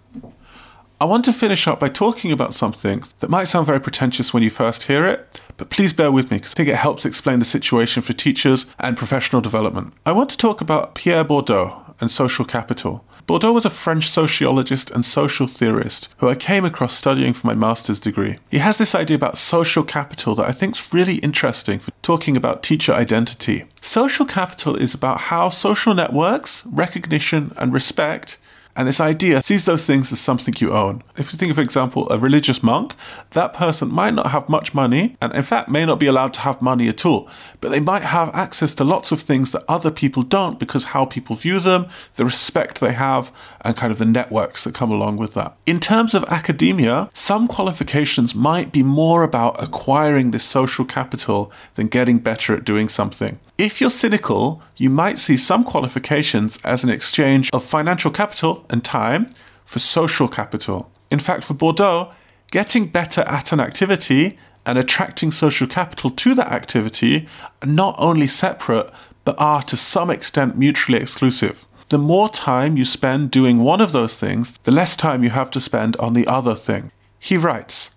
I 0.98 1.04
want 1.04 1.26
to 1.26 1.32
finish 1.34 1.68
up 1.68 1.78
by 1.78 1.90
talking 1.90 2.32
about 2.32 2.54
something 2.54 3.04
that 3.20 3.28
might 3.28 3.48
sound 3.48 3.66
very 3.66 3.80
pretentious 3.80 4.32
when 4.32 4.42
you 4.42 4.48
first 4.48 4.84
hear 4.84 5.06
it, 5.06 5.42
but 5.58 5.68
please 5.68 5.92
bear 5.92 6.10
with 6.10 6.30
me 6.30 6.38
because 6.38 6.52
I 6.52 6.56
think 6.56 6.70
it 6.70 6.76
helps 6.76 7.04
explain 7.04 7.38
the 7.38 7.44
situation 7.44 8.02
for 8.02 8.14
teachers 8.14 8.64
and 8.78 8.96
professional 8.96 9.42
development. 9.42 9.92
I 10.06 10.12
want 10.12 10.30
to 10.30 10.38
talk 10.38 10.62
about 10.62 10.94
Pierre 10.94 11.22
Bourdieu 11.22 11.94
and 12.00 12.10
social 12.10 12.46
capital. 12.46 13.04
Bourdieu 13.26 13.52
was 13.52 13.66
a 13.66 13.70
French 13.70 14.08
sociologist 14.08 14.90
and 14.90 15.04
social 15.04 15.46
theorist 15.46 16.08
who 16.16 16.30
I 16.30 16.34
came 16.34 16.64
across 16.64 16.94
studying 16.94 17.34
for 17.34 17.46
my 17.46 17.54
master's 17.54 18.00
degree. 18.00 18.38
He 18.50 18.58
has 18.58 18.78
this 18.78 18.94
idea 18.94 19.16
about 19.16 19.36
social 19.36 19.84
capital 19.84 20.34
that 20.36 20.48
I 20.48 20.52
think 20.52 20.76
is 20.76 20.92
really 20.94 21.16
interesting 21.16 21.78
for 21.78 21.90
talking 22.00 22.38
about 22.38 22.62
teacher 22.62 22.94
identity. 22.94 23.64
Social 23.82 24.24
capital 24.24 24.74
is 24.76 24.94
about 24.94 25.20
how 25.22 25.50
social 25.50 25.92
networks, 25.92 26.64
recognition, 26.64 27.52
and 27.58 27.74
respect 27.74 28.38
and 28.76 28.86
this 28.86 29.00
idea 29.00 29.42
sees 29.42 29.64
those 29.64 29.84
things 29.84 30.12
as 30.12 30.20
something 30.20 30.54
you 30.58 30.72
own. 30.72 31.02
If 31.16 31.32
you 31.32 31.38
think, 31.38 31.54
for 31.54 31.62
example, 31.62 32.08
a 32.10 32.18
religious 32.18 32.62
monk, 32.62 32.94
that 33.30 33.52
person 33.54 33.90
might 33.90 34.14
not 34.14 34.30
have 34.30 34.48
much 34.48 34.74
money, 34.74 35.16
and 35.20 35.34
in 35.34 35.42
fact 35.42 35.68
may 35.68 35.86
not 35.86 35.98
be 35.98 36.06
allowed 36.06 36.34
to 36.34 36.40
have 36.40 36.60
money 36.60 36.88
at 36.88 37.06
all, 37.06 37.28
but 37.60 37.70
they 37.70 37.80
might 37.80 38.02
have 38.02 38.34
access 38.34 38.74
to 38.74 38.84
lots 38.84 39.10
of 39.12 39.20
things 39.20 39.50
that 39.50 39.64
other 39.68 39.90
people 39.90 40.22
don't 40.22 40.58
because 40.58 40.84
how 40.84 41.04
people 41.04 41.36
view 41.36 41.58
them, 41.58 41.86
the 42.16 42.24
respect 42.24 42.80
they 42.80 42.92
have, 42.92 43.32
and 43.62 43.76
kind 43.76 43.90
of 43.90 43.98
the 43.98 44.04
networks 44.04 44.64
that 44.64 44.74
come 44.74 44.90
along 44.90 45.16
with 45.16 45.34
that. 45.34 45.56
In 45.64 45.80
terms 45.80 46.14
of 46.14 46.24
academia, 46.24 47.10
some 47.14 47.48
qualifications 47.48 48.34
might 48.34 48.72
be 48.72 48.82
more 48.82 49.22
about 49.22 49.62
acquiring 49.62 50.30
this 50.30 50.44
social 50.44 50.84
capital 50.84 51.50
than 51.74 51.88
getting 51.88 52.18
better 52.18 52.54
at 52.54 52.64
doing 52.64 52.88
something. 52.88 53.38
If 53.58 53.80
you're 53.80 53.88
cynical, 53.88 54.60
you 54.76 54.90
might 54.90 55.18
see 55.18 55.38
some 55.38 55.64
qualifications 55.64 56.58
as 56.62 56.84
an 56.84 56.90
exchange 56.90 57.48
of 57.54 57.64
financial 57.64 58.10
capital 58.10 58.66
and 58.68 58.84
time 58.84 59.30
for 59.64 59.78
social 59.78 60.28
capital. 60.28 60.90
In 61.10 61.18
fact, 61.18 61.44
for 61.44 61.54
Bourdieu, 61.54 62.12
getting 62.50 62.86
better 62.86 63.22
at 63.22 63.52
an 63.52 63.60
activity 63.60 64.38
and 64.66 64.76
attracting 64.76 65.30
social 65.30 65.66
capital 65.66 66.10
to 66.10 66.34
that 66.34 66.52
activity 66.52 67.26
are 67.62 67.68
not 67.68 67.94
only 67.98 68.26
separate, 68.26 68.90
but 69.24 69.36
are 69.38 69.62
to 69.62 69.76
some 69.76 70.10
extent 70.10 70.58
mutually 70.58 71.00
exclusive. 71.00 71.66
The 71.88 71.98
more 71.98 72.28
time 72.28 72.76
you 72.76 72.84
spend 72.84 73.30
doing 73.30 73.60
one 73.60 73.80
of 73.80 73.92
those 73.92 74.16
things, 74.16 74.58
the 74.64 74.72
less 74.72 74.96
time 74.96 75.24
you 75.24 75.30
have 75.30 75.50
to 75.52 75.60
spend 75.60 75.96
on 75.96 76.12
the 76.12 76.26
other 76.26 76.54
thing. 76.54 76.92
He 77.18 77.38
writes, 77.38 77.92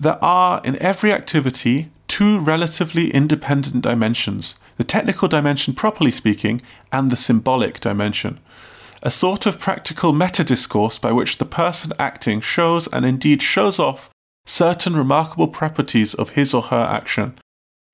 There 0.00 0.22
are 0.24 0.60
in 0.64 0.76
every 0.82 1.12
activity 1.12 1.92
two 2.08 2.40
relatively 2.40 3.10
independent 3.10 3.82
dimensions 3.82 4.56
the 4.78 4.84
technical 4.84 5.28
dimension, 5.28 5.74
properly 5.74 6.10
speaking, 6.10 6.62
and 6.90 7.10
the 7.10 7.16
symbolic 7.16 7.80
dimension. 7.80 8.40
A 9.02 9.10
sort 9.10 9.44
of 9.44 9.60
practical 9.60 10.12
meta 10.12 10.42
discourse 10.42 10.98
by 10.98 11.12
which 11.12 11.38
the 11.38 11.44
person 11.44 11.92
acting 11.98 12.40
shows 12.40 12.88
and 12.88 13.04
indeed 13.04 13.42
shows 13.42 13.78
off 13.78 14.08
certain 14.46 14.96
remarkable 14.96 15.48
properties 15.48 16.14
of 16.14 16.30
his 16.30 16.54
or 16.54 16.62
her 16.62 16.88
action. 16.90 17.38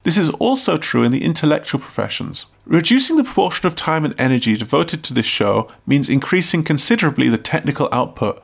This 0.05 0.17
is 0.17 0.31
also 0.31 0.79
true 0.79 1.03
in 1.03 1.12
the 1.12 1.25
intellectual 1.25 1.81
professions. 1.81 2.47
Reducing 2.67 3.17
the 3.17 3.25
proportion 3.25 3.67
of 3.67 3.75
time 3.75 4.05
and 4.05 4.14
energy 4.19 4.57
devoted 4.57 5.03
to 5.05 5.14
this 5.14 5.26
show 5.26 5.71
means 5.87 6.09
increasing 6.09 6.62
considerably 6.62 7.29
the 7.29 7.38
technical 7.38 7.88
output, 7.91 8.43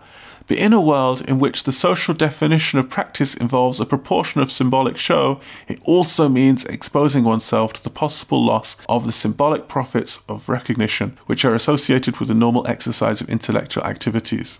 but 0.50 0.58
in 0.58 0.72
a 0.72 0.80
world 0.80 1.20
in 1.28 1.38
which 1.38 1.62
the 1.62 1.70
social 1.70 2.12
definition 2.12 2.80
of 2.80 2.90
practice 2.90 3.36
involves 3.36 3.78
a 3.78 3.86
proportion 3.86 4.40
of 4.40 4.50
symbolic 4.50 4.98
show, 4.98 5.40
it 5.68 5.78
also 5.84 6.28
means 6.28 6.64
exposing 6.64 7.22
oneself 7.22 7.72
to 7.74 7.84
the 7.84 7.88
possible 7.88 8.44
loss 8.44 8.76
of 8.88 9.06
the 9.06 9.12
symbolic 9.12 9.68
profits 9.68 10.18
of 10.28 10.48
recognition, 10.48 11.16
which 11.26 11.44
are 11.44 11.54
associated 11.54 12.16
with 12.16 12.26
the 12.26 12.34
normal 12.34 12.66
exercise 12.66 13.20
of 13.20 13.28
intellectual 13.28 13.84
activities. 13.84 14.58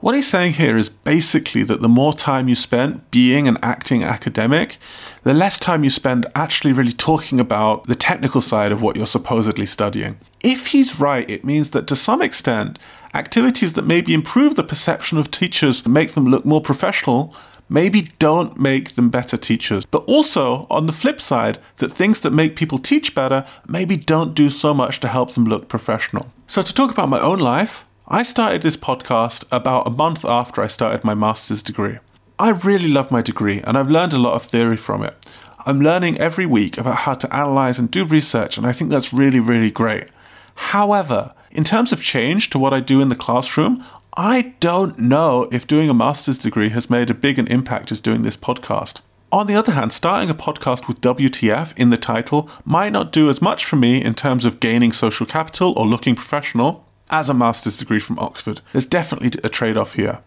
What 0.00 0.16
he's 0.16 0.26
saying 0.26 0.54
here 0.54 0.76
is 0.76 0.88
basically 0.88 1.62
that 1.62 1.80
the 1.80 1.88
more 1.88 2.12
time 2.12 2.48
you 2.48 2.56
spend 2.56 3.08
being 3.12 3.46
an 3.46 3.58
acting 3.62 4.02
academic, 4.02 4.78
the 5.22 5.34
less 5.34 5.56
time 5.56 5.84
you 5.84 5.90
spend 5.90 6.26
actually 6.34 6.72
really 6.72 6.92
talking 6.92 7.38
about 7.38 7.86
the 7.86 7.94
technical 7.94 8.40
side 8.40 8.72
of 8.72 8.82
what 8.82 8.96
you're 8.96 9.06
supposedly 9.06 9.66
studying. 9.66 10.18
If 10.42 10.68
he's 10.68 10.98
right, 10.98 11.30
it 11.30 11.44
means 11.44 11.70
that 11.70 11.86
to 11.86 11.94
some 11.94 12.22
extent, 12.22 12.78
activities 13.14 13.72
that 13.74 13.86
maybe 13.86 14.14
improve 14.14 14.54
the 14.54 14.64
perception 14.64 15.18
of 15.18 15.30
teachers, 15.30 15.86
make 15.86 16.12
them 16.12 16.26
look 16.26 16.44
more 16.44 16.60
professional, 16.60 17.34
maybe 17.68 18.12
don't 18.18 18.58
make 18.58 18.94
them 18.94 19.10
better 19.10 19.36
teachers. 19.36 19.84
But 19.86 20.04
also, 20.04 20.66
on 20.70 20.86
the 20.86 20.92
flip 20.92 21.20
side, 21.20 21.58
that 21.76 21.92
things 21.92 22.20
that 22.20 22.32
make 22.32 22.56
people 22.56 22.78
teach 22.78 23.14
better 23.14 23.46
maybe 23.66 23.96
don't 23.96 24.34
do 24.34 24.50
so 24.50 24.74
much 24.74 25.00
to 25.00 25.08
help 25.08 25.32
them 25.34 25.44
look 25.44 25.68
professional. 25.68 26.32
So, 26.46 26.62
to 26.62 26.74
talk 26.74 26.90
about 26.90 27.08
my 27.08 27.20
own 27.20 27.38
life, 27.38 27.84
I 28.08 28.22
started 28.22 28.62
this 28.62 28.76
podcast 28.76 29.44
about 29.52 29.86
a 29.86 29.90
month 29.90 30.24
after 30.24 30.62
I 30.62 30.66
started 30.66 31.04
my 31.04 31.14
master's 31.14 31.62
degree. 31.62 31.98
I 32.40 32.50
really 32.50 32.88
love 32.88 33.10
my 33.10 33.22
degree 33.22 33.60
and 33.60 33.78
I've 33.78 33.90
learned 33.90 34.14
a 34.14 34.18
lot 34.18 34.32
of 34.32 34.42
theory 34.42 34.76
from 34.76 35.04
it. 35.04 35.14
I'm 35.66 35.80
learning 35.80 36.18
every 36.18 36.46
week 36.46 36.78
about 36.78 36.96
how 36.96 37.14
to 37.14 37.34
analyze 37.34 37.78
and 37.78 37.90
do 37.90 38.04
research, 38.04 38.56
and 38.56 38.66
I 38.66 38.72
think 38.72 38.90
that's 38.90 39.12
really, 39.12 39.40
really 39.40 39.70
great. 39.70 40.08
However, 40.54 41.34
in 41.50 41.64
terms 41.64 41.92
of 41.92 42.02
change 42.02 42.50
to 42.50 42.58
what 42.58 42.72
I 42.72 42.80
do 42.80 43.00
in 43.00 43.08
the 43.08 43.16
classroom, 43.16 43.84
I 44.16 44.54
don't 44.60 44.98
know 44.98 45.48
if 45.52 45.66
doing 45.66 45.88
a 45.88 45.94
master's 45.94 46.38
degree 46.38 46.70
has 46.70 46.90
made 46.90 47.10
as 47.10 47.16
big 47.16 47.38
an 47.38 47.46
impact 47.48 47.92
as 47.92 48.00
doing 48.00 48.22
this 48.22 48.36
podcast. 48.36 49.00
On 49.32 49.46
the 49.46 49.54
other 49.54 49.72
hand, 49.72 49.92
starting 49.92 50.28
a 50.28 50.34
podcast 50.34 50.88
with 50.88 51.00
WTF 51.00 51.72
in 51.76 51.90
the 51.90 51.96
title 51.96 52.50
might 52.64 52.90
not 52.90 53.12
do 53.12 53.30
as 53.30 53.40
much 53.40 53.64
for 53.64 53.76
me 53.76 54.02
in 54.02 54.14
terms 54.14 54.44
of 54.44 54.58
gaining 54.58 54.90
social 54.90 55.26
capital 55.26 55.72
or 55.76 55.86
looking 55.86 56.16
professional, 56.16 56.84
as 57.10 57.28
a 57.28 57.34
master's 57.34 57.76
degree 57.76 57.98
from 57.98 58.18
Oxford. 58.18 58.60
There's 58.72 58.86
definitely 58.86 59.40
a 59.42 59.48
trade 59.48 59.76
off 59.76 59.94
here. 59.94 60.20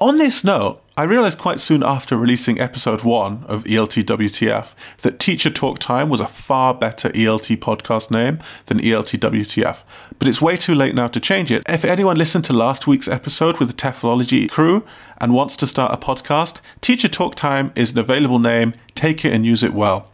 On 0.00 0.16
this 0.16 0.44
note, 0.44 0.80
I 0.96 1.02
realised 1.02 1.38
quite 1.38 1.58
soon 1.58 1.82
after 1.82 2.16
releasing 2.16 2.60
episode 2.60 3.02
1 3.02 3.46
of 3.48 3.64
ELT 3.64 4.04
WTF 4.04 4.72
that 4.98 5.18
Teacher 5.18 5.50
Talk 5.50 5.80
Time 5.80 6.08
was 6.08 6.20
a 6.20 6.28
far 6.28 6.72
better 6.72 7.08
ELT 7.08 7.56
podcast 7.56 8.08
name 8.08 8.38
than 8.66 8.78
ELT 8.78 9.18
WTF, 9.18 9.82
but 10.20 10.28
it's 10.28 10.40
way 10.40 10.56
too 10.56 10.76
late 10.76 10.94
now 10.94 11.08
to 11.08 11.18
change 11.18 11.50
it. 11.50 11.64
If 11.68 11.84
anyone 11.84 12.16
listened 12.16 12.44
to 12.44 12.52
last 12.52 12.86
week's 12.86 13.08
episode 13.08 13.58
with 13.58 13.66
the 13.66 13.74
TEFLology 13.74 14.48
crew 14.48 14.86
and 15.20 15.34
wants 15.34 15.56
to 15.56 15.66
start 15.66 15.92
a 15.92 15.96
podcast, 15.96 16.60
Teacher 16.80 17.08
Talk 17.08 17.34
Time 17.34 17.72
is 17.74 17.90
an 17.90 17.98
available 17.98 18.38
name. 18.38 18.74
Take 18.94 19.24
it 19.24 19.32
and 19.32 19.44
use 19.44 19.64
it 19.64 19.74
well. 19.74 20.12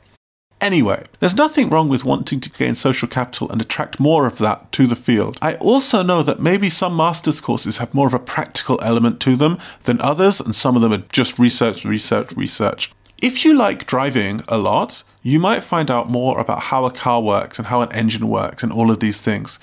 Anyway, 0.64 1.04
there's 1.20 1.36
nothing 1.36 1.68
wrong 1.68 1.90
with 1.90 2.06
wanting 2.06 2.40
to 2.40 2.48
gain 2.48 2.74
social 2.74 3.06
capital 3.06 3.50
and 3.50 3.60
attract 3.60 4.00
more 4.00 4.26
of 4.26 4.38
that 4.38 4.72
to 4.72 4.86
the 4.86 4.96
field. 4.96 5.38
I 5.42 5.56
also 5.56 6.02
know 6.02 6.22
that 6.22 6.40
maybe 6.40 6.70
some 6.70 6.96
master's 6.96 7.38
courses 7.38 7.76
have 7.76 7.92
more 7.92 8.06
of 8.06 8.14
a 8.14 8.18
practical 8.18 8.80
element 8.82 9.20
to 9.20 9.36
them 9.36 9.58
than 9.82 10.00
others, 10.00 10.40
and 10.40 10.54
some 10.54 10.74
of 10.74 10.80
them 10.80 10.94
are 10.94 11.04
just 11.12 11.38
research, 11.38 11.84
research, 11.84 12.32
research. 12.32 12.90
If 13.20 13.44
you 13.44 13.52
like 13.52 13.86
driving 13.86 14.40
a 14.48 14.56
lot, 14.56 15.02
you 15.22 15.38
might 15.38 15.62
find 15.62 15.90
out 15.90 16.08
more 16.08 16.40
about 16.40 16.60
how 16.60 16.86
a 16.86 16.90
car 16.90 17.20
works 17.20 17.58
and 17.58 17.68
how 17.68 17.82
an 17.82 17.92
engine 17.92 18.30
works 18.30 18.62
and 18.62 18.72
all 18.72 18.90
of 18.90 19.00
these 19.00 19.20
things. 19.20 19.58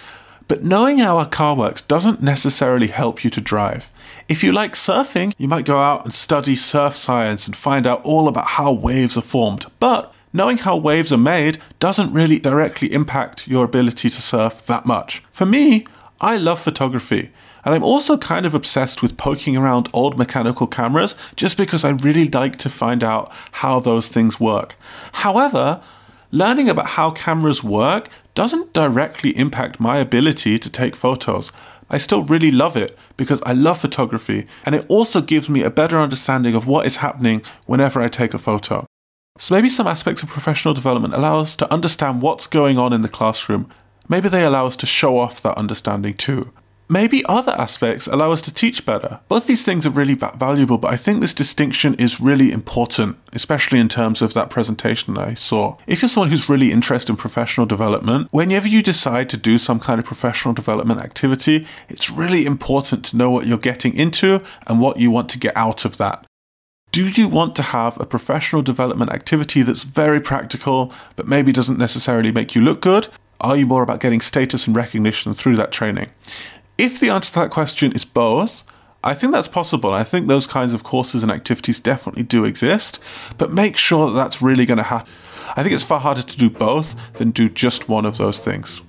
But 0.48 0.64
knowing 0.64 1.00
how 1.00 1.18
a 1.18 1.26
car 1.26 1.56
works 1.56 1.82
doesn't 1.82 2.22
necessarily 2.22 2.88
help 2.88 3.24
you 3.24 3.32
to 3.32 3.42
drive. 3.42 3.92
If 4.30 4.44
you 4.44 4.52
like 4.52 4.74
surfing, 4.74 5.34
you 5.40 5.48
might 5.48 5.66
go 5.66 5.80
out 5.80 6.06
and 6.06 6.14
study 6.14 6.56
surf 6.56 6.96
science 6.96 7.48
and 7.48 7.56
find 7.56 7.88
out 7.88 8.04
all 8.04 8.28
about 8.28 8.46
how 8.46 8.72
waves 8.72 9.18
are 9.18 9.22
formed. 9.22 9.66
But 9.80 10.11
knowing 10.34 10.58
how 10.58 10.78
waves 10.78 11.12
are 11.12 11.18
made 11.18 11.60
doesn't 11.80 12.14
really 12.14 12.40
directly 12.40 12.92
impact 12.94 13.48
your 13.48 13.66
ability 13.66 14.10
to 14.10 14.22
surf 14.22 14.66
that 14.66 14.86
much. 14.86 15.24
For 15.32 15.46
me, 15.46 15.86
I 16.20 16.38
love 16.38 16.60
photography. 16.62 17.32
And 17.64 17.76
I'm 17.76 17.84
also 17.84 18.18
kind 18.18 18.46
of 18.46 18.54
obsessed 18.54 19.02
with 19.02 19.18
poking 19.18 19.56
around 19.56 19.90
old 19.94 20.18
mechanical 20.18 20.68
cameras 20.68 21.16
just 21.36 21.58
because 21.58 21.84
I 21.84 21.92
really 21.92 22.28
like 22.28 22.58
to 22.58 22.70
find 22.70 23.04
out 23.04 23.32
how 23.52 23.80
those 23.80 24.08
things 24.08 24.40
work. 24.40 24.76
However, 25.14 25.82
learning 26.32 26.70
about 26.70 26.88
how 26.88 27.12
cameras 27.12 27.64
work 27.64 28.10
doesn't 28.34 28.74
directly 28.74 29.38
impact 29.38 29.80
my 29.80 29.98
ability 29.98 30.58
to 30.58 30.70
take 30.70 30.96
photos. 30.96 31.52
I 31.90 31.98
still 31.98 32.24
really 32.24 32.52
love 32.52 32.78
it 32.78 32.98
because 33.18 33.42
I 33.46 33.54
love 33.54 33.80
photography 33.80 34.48
and 34.66 34.74
it 34.74 34.86
also 34.88 35.22
gives 35.22 35.50
me 35.50 35.62
a 35.62 35.70
better 35.70 36.00
understanding 36.00 36.56
of 36.56 36.66
what 36.66 36.86
is 36.86 36.98
happening 36.98 37.42
whenever 37.66 38.02
I 38.02 38.08
take 38.08 38.34
a 38.34 38.40
photo. 38.40 38.86
So 39.38 39.56
maybe 39.56 39.70
some 39.70 39.88
aspects 39.88 40.22
of 40.22 40.30
professional 40.30 40.74
development 40.74 41.14
allow 41.16 41.40
us 41.40 41.56
to 41.56 41.74
understand 41.74 42.22
what's 42.22 42.46
going 42.46 42.78
on 42.78 42.94
in 42.94 43.02
the 43.02 43.10
classroom. 43.10 43.72
Maybe 44.08 44.30
they 44.30 44.46
allow 44.46 44.68
us 44.68 44.76
to 44.78 44.86
show 44.86 45.18
off 45.18 45.42
that 45.42 45.58
understanding 45.58 46.16
too. 46.16 46.52
Maybe 46.88 47.24
other 47.26 47.54
aspects 47.54 48.06
allow 48.06 48.32
us 48.32 48.42
to 48.42 48.54
teach 48.54 48.86
better. 48.86 49.22
Both 49.30 49.48
these 49.48 49.64
things 49.64 49.88
are 49.88 49.92
really 49.92 50.14
valuable, 50.14 50.78
but 50.78 50.94
I 50.94 50.98
think 50.98 51.22
this 51.22 51.34
distinction 51.34 51.94
is 51.94 52.20
really 52.20 52.52
important, 52.52 53.18
especially 53.32 53.80
in 53.80 53.88
terms 53.88 54.22
of 54.22 54.34
that 54.34 54.50
presentation 54.50 55.18
I 55.18 55.36
saw. 55.36 55.78
If 55.88 56.02
you're 56.02 56.10
someone 56.10 56.30
who's 56.30 56.50
really 56.50 56.74
interested 56.74 57.14
in 57.14 57.16
professional 57.16 57.66
development, 57.66 58.28
whenever 58.32 58.68
you 58.68 58.84
decide 58.84 59.30
to 59.30 59.38
do 59.38 59.58
some 59.58 59.80
kind 59.80 60.00
of 60.00 60.06
professional 60.06 60.54
development 60.54 61.00
activity, 61.00 61.66
it's 61.88 62.10
really 62.10 62.46
important 62.46 63.06
to 63.06 63.18
know 63.18 63.32
what 63.32 63.48
you're 63.48 63.58
getting 63.58 63.96
into 63.96 64.44
and 64.68 64.82
what 64.82 65.00
you 65.00 65.10
want 65.10 65.30
to 65.30 65.40
get 65.40 65.56
out 65.56 65.86
of 65.86 65.96
that. 65.96 66.28
Do 66.92 67.08
you 67.08 67.30
want 67.30 67.56
to 67.56 67.62
have 67.62 67.98
a 68.02 68.06
professional 68.06 68.62
development 68.62 69.14
activity 69.14 69.62
that's 69.62 69.84
very 69.84 70.20
practical, 70.20 70.92
but 71.16 71.26
maybe 71.26 71.54
doesn't 71.54 71.80
necessarily 71.80 72.34
make 72.34 72.54
you 72.54 72.62
look 72.62 72.82
good? 72.82 73.08
Are 73.40 73.56
you 73.56 73.66
more 73.66 73.82
about 73.82 74.02
getting 74.02 74.20
status 74.20 74.68
and 74.68 74.76
recognition 74.76 75.34
through 75.34 75.56
that 75.56 75.72
training? 75.72 76.10
If 76.78 77.00
the 77.00 77.10
answer 77.10 77.32
to 77.32 77.40
that 77.40 77.50
question 77.50 77.94
is 77.94 78.04
both, 78.04 78.66
I 79.06 79.14
think 79.14 79.32
that's 79.32 79.48
possible. 79.48 79.94
I 79.94 80.04
think 80.04 80.28
those 80.28 80.48
kinds 80.48 80.74
of 80.74 80.84
courses 80.84 81.24
and 81.24 81.32
activities 81.32 81.80
definitely 81.80 82.24
do 82.24 82.44
exist, 82.44 83.00
but 83.38 83.54
make 83.54 83.78
sure 83.78 84.08
that 84.08 84.16
that's 84.16 84.42
really 84.42 84.66
going 84.66 84.78
to 84.78 84.84
happen. 84.84 85.10
I 85.56 85.64
think 85.64 85.74
it's 85.74 85.86
far 85.86 86.02
harder 86.02 86.24
to 86.24 86.38
do 86.38 86.50
both 86.50 87.14
than 87.14 87.32
do 87.32 87.48
just 87.48 87.88
one 87.88 88.06
of 88.06 88.18
those 88.18 88.38
things. 88.38 88.82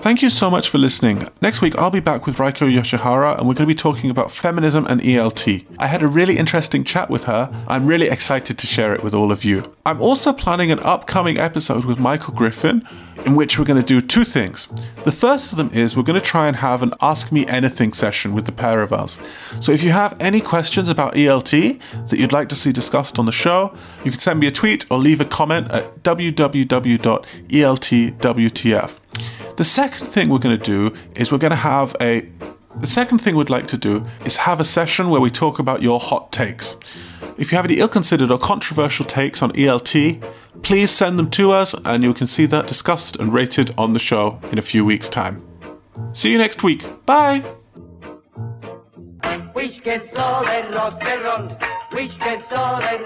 Thank 0.00 0.22
you 0.22 0.30
so 0.30 0.50
much 0.50 0.70
for 0.70 0.78
listening. 0.78 1.28
Next 1.42 1.60
week, 1.60 1.76
I'll 1.76 1.90
be 1.90 2.00
back 2.00 2.24
with 2.24 2.38
Reiko 2.38 2.66
Yoshihara 2.72 3.38
and 3.38 3.46
we're 3.46 3.52
going 3.52 3.66
to 3.68 3.74
be 3.74 3.74
talking 3.74 4.08
about 4.08 4.30
feminism 4.30 4.86
and 4.86 4.98
ELT. 5.02 5.66
I 5.78 5.88
had 5.88 6.02
a 6.02 6.08
really 6.08 6.38
interesting 6.38 6.84
chat 6.84 7.10
with 7.10 7.24
her. 7.24 7.52
I'm 7.68 7.86
really 7.86 8.08
excited 8.08 8.56
to 8.56 8.66
share 8.66 8.94
it 8.94 9.02
with 9.02 9.12
all 9.12 9.30
of 9.30 9.44
you. 9.44 9.62
I'm 9.84 10.00
also 10.00 10.32
planning 10.32 10.72
an 10.72 10.78
upcoming 10.78 11.36
episode 11.36 11.84
with 11.84 11.98
Michael 11.98 12.32
Griffin 12.32 12.82
in 13.26 13.34
which 13.34 13.58
we're 13.58 13.66
going 13.66 13.78
to 13.78 13.86
do 13.86 14.00
two 14.00 14.24
things. 14.24 14.68
The 15.04 15.12
first 15.12 15.52
of 15.52 15.58
them 15.58 15.68
is 15.74 15.98
we're 15.98 16.02
going 16.02 16.18
to 16.18 16.24
try 16.24 16.48
and 16.48 16.56
have 16.56 16.82
an 16.82 16.94
Ask 17.02 17.30
Me 17.30 17.46
Anything 17.46 17.92
session 17.92 18.32
with 18.32 18.46
the 18.46 18.52
pair 18.52 18.80
of 18.82 18.94
us. 18.94 19.18
So 19.60 19.70
if 19.70 19.82
you 19.82 19.90
have 19.90 20.16
any 20.18 20.40
questions 20.40 20.88
about 20.88 21.12
ELT 21.14 21.78
that 22.08 22.18
you'd 22.18 22.32
like 22.32 22.48
to 22.48 22.56
see 22.56 22.72
discussed 22.72 23.18
on 23.18 23.26
the 23.26 23.32
show, 23.32 23.74
you 24.02 24.10
can 24.10 24.20
send 24.20 24.40
me 24.40 24.46
a 24.46 24.50
tweet 24.50 24.90
or 24.90 24.98
leave 24.98 25.20
a 25.20 25.26
comment 25.26 25.70
at 25.70 26.02
www.eltwtf. 26.02 27.00
The 29.60 29.64
second 29.64 30.06
thing 30.06 30.30
we're 30.30 30.38
going 30.38 30.58
to 30.58 30.64
do 30.64 30.96
is 31.16 31.30
we're 31.30 31.36
going 31.36 31.50
to 31.50 31.56
have 31.56 31.94
a. 32.00 32.26
The 32.76 32.86
second 32.86 33.18
thing 33.18 33.36
we'd 33.36 33.50
like 33.50 33.66
to 33.66 33.76
do 33.76 34.06
is 34.24 34.38
have 34.38 34.58
a 34.58 34.64
session 34.64 35.10
where 35.10 35.20
we 35.20 35.30
talk 35.30 35.58
about 35.58 35.82
your 35.82 36.00
hot 36.00 36.32
takes. 36.32 36.76
If 37.36 37.52
you 37.52 37.56
have 37.56 37.66
any 37.66 37.74
ill 37.74 37.86
considered 37.86 38.30
or 38.30 38.38
controversial 38.38 39.04
takes 39.04 39.42
on 39.42 39.52
ELT, 39.52 40.24
please 40.62 40.90
send 40.90 41.18
them 41.18 41.28
to 41.32 41.52
us 41.52 41.74
and 41.84 42.02
you 42.02 42.14
can 42.14 42.26
see 42.26 42.46
that 42.46 42.68
discussed 42.68 43.16
and 43.16 43.34
rated 43.34 43.74
on 43.76 43.92
the 43.92 43.98
show 43.98 44.40
in 44.50 44.56
a 44.56 44.62
few 44.62 44.82
weeks' 44.82 45.10
time. 45.10 45.46
See 46.14 46.32
you 46.32 46.38
next 46.38 46.62
week. 46.62 46.86
Bye! 47.04 47.44
Rock 50.72 51.02
and 51.04 51.22
roll. 51.22 51.48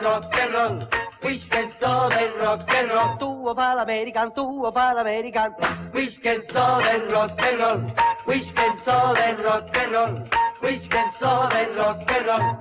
Rock 0.04 0.32
and 0.38 0.54
roll. 0.54 1.03
Wish 1.24 1.48
que 1.48 1.70
so 1.80 2.10
rock 2.42 2.68
and 2.68 2.90
roll. 2.90 3.16
Tuo 3.18 3.54
pal 3.54 3.78
American, 3.78 4.30
tuo 4.34 4.70
pal 4.70 4.98
American. 4.98 5.54
Wish 5.94 6.18
que 6.18 6.42
so 6.52 6.78
rock 7.10 7.40
and 7.40 7.58
roll. 7.60 7.80
Wish 8.26 8.52
que 8.52 8.72
so 8.84 9.14
rock 9.42 9.74
and 9.74 9.92
roll. 9.92 10.28
Wish 10.62 10.86
que 10.86 11.02
so 11.18 11.48
rock 11.76 12.10
and 12.12 12.26
roll. 12.26 12.54